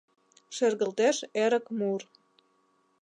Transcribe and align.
Шергылтеш 0.55 1.17
эрык 1.43 1.65
мур. 1.79 2.01